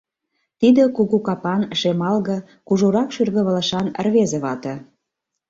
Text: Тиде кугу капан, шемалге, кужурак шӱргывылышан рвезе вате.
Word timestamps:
Тиде 0.59 0.83
кугу 0.95 1.17
капан, 1.27 1.61
шемалге, 1.79 2.37
кужурак 2.67 3.09
шӱргывылышан 3.15 3.87
рвезе 4.05 4.37
вате. 4.43 4.73